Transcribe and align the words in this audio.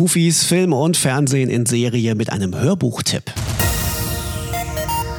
Fufis 0.00 0.44
Film 0.44 0.72
und 0.72 0.96
Fernsehen 0.96 1.50
in 1.50 1.66
Serie 1.66 2.14
mit 2.14 2.32
einem 2.32 2.58
Hörbuchtipp. 2.58 3.34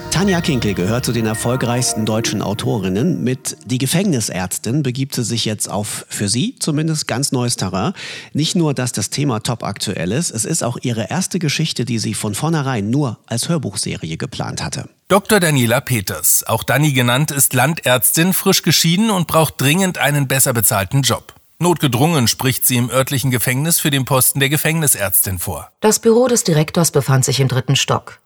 Tanja 0.09 0.41
Kinkel 0.41 0.73
gehört 0.73 1.05
zu 1.05 1.11
den 1.11 1.27
erfolgreichsten 1.27 2.07
deutschen 2.07 2.41
Autorinnen. 2.41 3.23
Mit 3.23 3.57
Die 3.63 3.77
Gefängnisärztin 3.77 4.81
begibt 4.81 5.13
sie 5.13 5.23
sich 5.23 5.45
jetzt 5.45 5.69
auf, 5.69 6.07
für 6.09 6.27
sie 6.27 6.55
zumindest, 6.57 7.07
ganz 7.07 7.31
neues 7.31 7.57
Terrain. 7.57 7.93
Nicht 8.33 8.55
nur, 8.55 8.73
dass 8.73 8.91
das 8.91 9.11
Thema 9.11 9.41
top 9.41 9.63
aktuell 9.63 10.11
ist, 10.11 10.31
es 10.31 10.45
ist 10.45 10.63
auch 10.63 10.79
ihre 10.81 11.11
erste 11.11 11.37
Geschichte, 11.37 11.85
die 11.85 11.99
sie 11.99 12.15
von 12.15 12.33
vornherein 12.33 12.89
nur 12.89 13.19
als 13.27 13.49
Hörbuchserie 13.49 14.17
geplant 14.17 14.63
hatte. 14.63 14.89
Dr. 15.09 15.39
Daniela 15.39 15.81
Peters, 15.81 16.43
auch 16.47 16.63
Dani 16.63 16.91
genannt, 16.91 17.29
ist 17.29 17.53
Landärztin, 17.53 18.33
frisch 18.33 18.63
geschieden 18.63 19.11
und 19.11 19.27
braucht 19.27 19.61
dringend 19.61 19.99
einen 19.99 20.27
besser 20.27 20.53
bezahlten 20.53 21.03
Job. 21.03 21.35
Notgedrungen 21.61 22.27
spricht 22.27 22.65
sie 22.65 22.75
im 22.75 22.89
örtlichen 22.89 23.29
Gefängnis 23.29 23.79
für 23.79 23.91
den 23.91 24.03
Posten 24.03 24.39
der 24.39 24.49
Gefängnisärztin 24.49 25.37
vor. 25.37 25.71
Das 25.79 25.99
Büro 25.99 26.27
des 26.27 26.43
Direktors 26.43 26.91
befand 26.91 27.23
sich 27.23 27.39
im 27.39 27.47
dritten 27.47 27.75
Stock. 27.75 28.19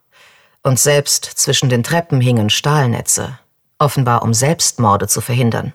Und 0.63 0.79
selbst 0.79 1.25
zwischen 1.25 1.69
den 1.69 1.83
Treppen 1.83 2.21
hingen 2.21 2.49
Stahlnetze, 2.49 3.37
offenbar 3.77 4.23
um 4.23 4.33
Selbstmorde 4.33 5.07
zu 5.07 5.19
verhindern. 5.19 5.73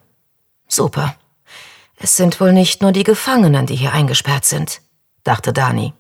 Super. 0.67 1.15
Es 1.97 2.17
sind 2.17 2.41
wohl 2.41 2.53
nicht 2.55 2.81
nur 2.81 2.93
die 2.93 3.05
Gefangenen, 3.05 3.67
die 3.67 3.77
hier 3.77 3.93
eingesperrt 3.93 4.47
sind, 4.47 4.81
dachte 5.23 5.53
Dani. 5.53 5.93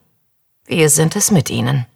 Wir 0.64 0.88
sind 0.88 1.14
es 1.14 1.30
mit 1.30 1.50
ihnen. 1.50 1.86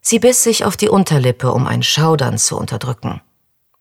Sie 0.00 0.20
biss 0.20 0.42
sich 0.42 0.64
auf 0.64 0.76
die 0.76 0.88
Unterlippe, 0.88 1.52
um 1.52 1.66
ein 1.66 1.82
Schaudern 1.82 2.38
zu 2.38 2.56
unterdrücken. 2.56 3.20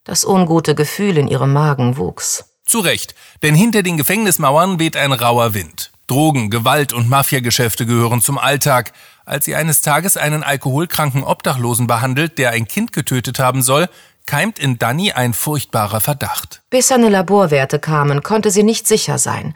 Das 0.04 0.26
ungute 0.26 0.76
Gefühl 0.76 1.18
in 1.18 1.27
ihrem 1.27 1.54
Magen 1.54 1.98
wuchs. 1.98 2.55
Zu 2.66 2.80
Recht, 2.80 3.14
denn 3.44 3.54
hinter 3.54 3.84
den 3.84 3.96
Gefängnismauern 3.98 4.80
weht 4.80 4.98
ein 4.98 5.12
rauer 5.12 5.54
Wind. 5.54 5.92
Drogen, 6.08 6.50
Gewalt 6.50 6.94
und 6.94 7.10
Mafiageschäfte 7.10 7.86
gehören 7.86 8.22
zum 8.22 8.38
Alltag. 8.38 8.91
Als 9.24 9.46
sie 9.46 9.55
eines 9.55 9.82
Tages 9.82 10.18
einen 10.18 10.44
alkoholkranken 10.44 11.24
Obdachlosen 11.24 11.88
behandelt, 11.88 12.38
der 12.38 12.52
ein 12.52 12.68
Kind 12.68 12.91
getötet 12.91 13.40
haben 13.40 13.62
soll, 13.62 13.88
keimt 14.26 14.58
in 14.58 14.80
Danny 14.80 15.12
ein 15.12 15.34
furchtbarer 15.34 16.02
Verdacht. 16.02 16.62
Bis 16.71 16.88
seine 16.88 17.10
Laborwerte 17.10 17.80
kamen, 17.80 18.24
konnte 18.24 18.49
sie 18.49 18.63
nicht 18.63 18.88
sicher 18.88 19.20
sein. 19.20 19.54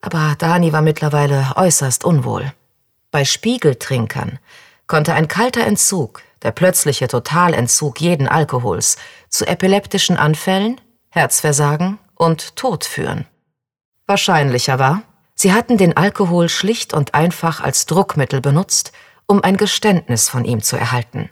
Aber 0.00 0.34
Dani 0.38 0.72
war 0.72 0.82
mittlerweile 0.82 1.52
äußerst 1.56 2.04
unwohl. 2.04 2.52
Bei 3.10 3.24
Spiegeltrinkern 3.24 4.38
konnte 4.86 5.12
ein 5.12 5.28
kalter 5.28 5.66
Entzug, 5.66 6.22
der 6.42 6.52
plötzliche 6.52 7.08
Totalentzug 7.08 8.00
jeden 8.00 8.28
Alkohols, 8.28 8.96
zu 9.28 9.46
epileptischen 9.46 10.16
Anfällen, 10.16 10.80
Herzversagen 11.10 11.98
und 12.18 12.56
Tod 12.56 12.84
führen. 12.84 13.26
Wahrscheinlicher 14.06 14.78
war, 14.78 15.02
Sie 15.40 15.52
hatten 15.52 15.76
den 15.76 15.96
Alkohol 15.96 16.48
schlicht 16.48 16.92
und 16.92 17.14
einfach 17.14 17.60
als 17.60 17.86
Druckmittel 17.86 18.40
benutzt, 18.40 18.90
um 19.26 19.44
ein 19.44 19.56
Geständnis 19.56 20.28
von 20.28 20.44
ihm 20.44 20.62
zu 20.62 20.76
erhalten. 20.76 21.30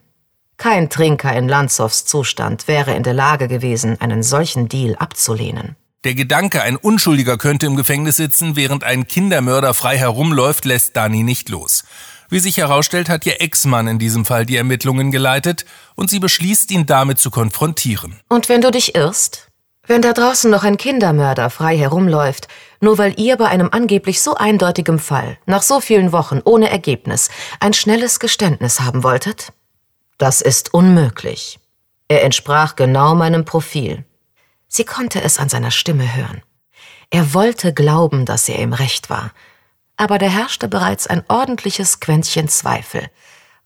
Kein 0.59 0.89
Trinker 0.89 1.34
in 1.34 1.48
Landsows 1.48 2.05
Zustand 2.05 2.69
wäre 2.69 2.95
in 2.95 3.03
der 3.03 3.15
Lage 3.15 3.48
gewesen, 3.48 4.01
einen 4.01 4.23
solchen 4.23 4.69
Deal 4.69 4.95
abzulehnen. 4.95 5.75
Der 6.05 6.15
Gedanke, 6.15 6.62
ein 6.62 6.77
Unschuldiger 6.77 7.37
könnte 7.37 7.67
im 7.67 7.75
Gefängnis 7.75 8.17
sitzen, 8.17 8.55
während 8.55 8.84
ein 8.84 9.09
Kindermörder 9.09 9.75
frei 9.75 9.98
herumläuft, 9.98 10.67
lässt 10.67 10.97
Dani 10.97 11.25
nicht 11.25 11.48
los. 11.48 11.83
Wie 12.28 12.39
sich 12.39 12.59
herausstellt, 12.59 13.09
hat 13.09 13.27
ihr 13.27 13.41
Ex-Mann 13.41 13.89
in 13.89 13.98
diesem 13.98 14.25
Fall 14.25 14.47
die 14.47 14.56
Ermittlungen 14.56 15.11
geleitet 15.11 15.65
und 15.97 16.11
sie 16.11 16.21
beschließt, 16.21 16.71
ihn 16.71 16.87
damit 16.87 17.19
zu 17.19 17.33
konfrontieren. 17.33 18.21
Und 18.28 18.48
wenn 18.48 18.61
du 18.61 18.71
dich 18.71 18.95
irrst? 18.95 19.45
Wenn 19.87 20.03
da 20.03 20.12
draußen 20.12 20.51
noch 20.51 20.65
ein 20.65 20.77
Kindermörder 20.77 21.48
frei 21.48 21.77
herumläuft, 21.77 22.48
nur 22.81 22.98
weil 22.98 23.19
ihr 23.19 23.37
bei 23.37 23.47
einem 23.47 23.69
angeblich 23.70 24.20
so 24.20 24.34
eindeutigen 24.34 24.98
Fall, 24.98 25.39
nach 25.47 25.62
so 25.62 25.81
vielen 25.81 26.12
Wochen 26.12 26.41
ohne 26.45 26.70
Ergebnis, 26.70 27.31
ein 27.61 27.73
schnelles 27.73 28.19
Geständnis 28.19 28.81
haben 28.81 29.05
wolltet? 29.05 29.53
Das 30.19 30.41
ist 30.41 30.75
unmöglich. 30.75 31.61
Er 32.09 32.25
entsprach 32.25 32.75
genau 32.75 33.15
meinem 33.15 33.45
Profil. 33.45 34.05
Sie 34.69 34.84
konnte 34.84 35.22
es 35.22 35.38
an 35.38 35.49
seiner 35.49 35.71
Stimme 35.71 36.16
hören. 36.16 36.43
Er 37.10 37.34
wollte 37.34 37.72
glauben, 37.72 38.25
dass 38.25 38.49
er 38.49 38.59
im 38.59 38.72
Recht 38.72 39.09
war, 39.10 39.33
aber 39.97 40.19
da 40.19 40.27
herrschte 40.27 40.69
bereits 40.69 41.06
ein 41.06 41.22
ordentliches 41.28 42.00
Quäntchen 42.00 42.49
Zweifel, 42.49 43.09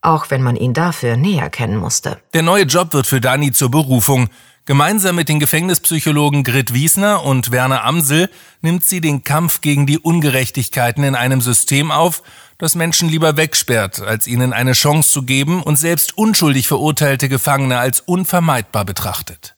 auch 0.02 0.30
wenn 0.30 0.42
man 0.42 0.56
ihn 0.56 0.74
dafür 0.74 1.16
näher 1.16 1.50
kennen 1.50 1.76
musste. 1.76 2.20
Der 2.34 2.42
neue 2.42 2.64
Job 2.64 2.92
wird 2.92 3.06
für 3.06 3.20
Dani 3.20 3.52
zur 3.52 3.70
Berufung. 3.70 4.28
Gemeinsam 4.66 5.16
mit 5.16 5.28
den 5.28 5.40
Gefängnispsychologen 5.40 6.44
Grit 6.44 6.72
Wiesner 6.72 7.24
und 7.24 7.50
Werner 7.50 7.84
Amsel 7.84 8.30
nimmt 8.60 8.84
sie 8.84 9.00
den 9.00 9.24
Kampf 9.24 9.62
gegen 9.62 9.86
die 9.86 9.98
Ungerechtigkeiten 9.98 11.02
in 11.02 11.14
einem 11.14 11.40
System 11.40 11.90
auf, 11.90 12.22
das 12.58 12.74
Menschen 12.74 13.08
lieber 13.08 13.36
wegsperrt, 13.36 14.00
als 14.00 14.26
ihnen 14.26 14.52
eine 14.52 14.72
Chance 14.72 15.10
zu 15.10 15.22
geben 15.22 15.62
und 15.62 15.76
selbst 15.76 16.16
unschuldig 16.16 16.68
verurteilte 16.68 17.28
Gefangene 17.28 17.78
als 17.78 18.00
unvermeidbar 18.00 18.84
betrachtet. 18.84 19.56